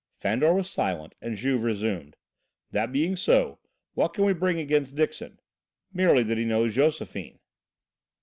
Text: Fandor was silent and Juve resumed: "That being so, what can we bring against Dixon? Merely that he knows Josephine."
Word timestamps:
Fandor 0.15 0.51
was 0.55 0.67
silent 0.67 1.13
and 1.21 1.37
Juve 1.37 1.61
resumed: 1.61 2.15
"That 2.71 2.91
being 2.91 3.15
so, 3.15 3.59
what 3.93 4.15
can 4.15 4.25
we 4.25 4.33
bring 4.33 4.57
against 4.57 4.95
Dixon? 4.95 5.39
Merely 5.93 6.23
that 6.23 6.39
he 6.39 6.43
knows 6.43 6.73
Josephine." 6.73 7.37